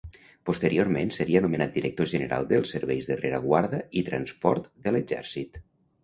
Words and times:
Posteriorment 0.49 1.09
seria 1.17 1.41
nomenat 1.45 1.75
Director 1.75 2.07
general 2.13 2.47
dels 2.51 2.71
Serveis 2.75 3.09
de 3.09 3.17
rereguarda 3.19 3.81
i 4.01 4.03
transport 4.09 4.71
de 4.87 4.95
l'Exèrcit. 4.97 5.61